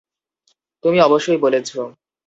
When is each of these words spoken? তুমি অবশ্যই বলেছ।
তুমি 0.83 0.97
অবশ্যই 1.01 1.37
বলেছ। 1.37 1.69